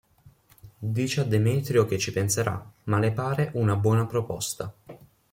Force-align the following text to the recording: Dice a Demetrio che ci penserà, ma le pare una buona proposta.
Dice 0.79 1.21
a 1.21 1.23
Demetrio 1.25 1.85
che 1.85 1.99
ci 1.99 2.11
penserà, 2.11 2.67
ma 2.85 2.97
le 2.97 3.11
pare 3.11 3.51
una 3.53 3.75
buona 3.75 4.07
proposta. 4.07 4.73